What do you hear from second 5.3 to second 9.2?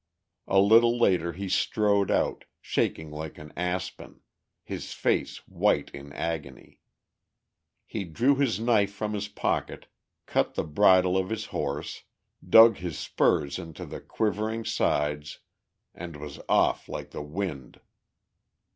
white in agony. He drew his knife from